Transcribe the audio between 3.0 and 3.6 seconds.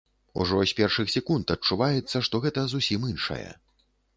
іншае.